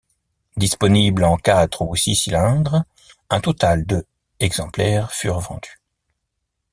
[0.57, 2.85] Disponible en quatre ou six cylindres,
[3.29, 4.07] un total de
[4.39, 5.79] exemplaires furent vendus.